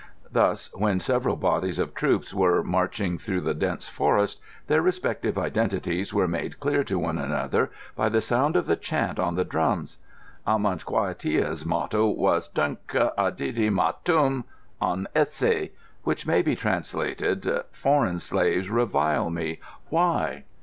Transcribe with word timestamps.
Thus, 0.31 0.71
when 0.73 0.99
several 0.99 1.35
bodies 1.35 1.77
of 1.77 1.93
troops 1.93 2.33
were 2.33 2.63
marching 2.63 3.19
through 3.19 3.41
the 3.41 3.53
dense 3.53 3.87
forest, 3.87 4.39
their 4.65 4.81
respective 4.81 5.37
identities 5.37 6.11
were 6.11 6.27
made 6.27 6.59
clear 6.59 6.83
to 6.85 6.97
one 6.97 7.19
another 7.19 7.69
by 7.95 8.09
the 8.09 8.19
sound 8.19 8.55
of 8.55 8.65
the 8.65 8.75
chant 8.75 9.19
on 9.19 9.35
the 9.35 9.45
drums. 9.45 9.99
Amankwa 10.47 11.13
Tia's 11.15 11.67
motto 11.67 12.07
was: 12.07 12.49
'Donköh 12.49 13.11
e 13.15 13.29
didi 13.35 13.69
mä 13.69 13.93
tūm. 14.03 14.45
On 14.81 15.07
esse?' 15.15 15.69
Which 16.03 16.25
may 16.25 16.41
be 16.41 16.55
translated: 16.55 17.47
'(Foreign) 17.69 18.17
Slaves 18.17 18.71
revile 18.71 19.29
me. 19.29 19.59
Why? 19.89 20.45